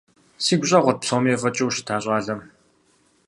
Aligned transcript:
Сигу 0.43 0.65
щӀэгъурт 0.69 0.99
псоми 1.01 1.29
ефӀэкӀыу 1.35 1.73
щыта 1.75 1.95
щӏалэм. 2.03 2.41